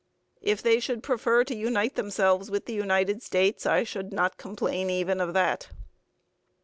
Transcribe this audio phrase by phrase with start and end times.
[0.41, 4.89] It they should prefer to unite themselves with the United States, I should not complain
[4.89, 5.67] even of that.'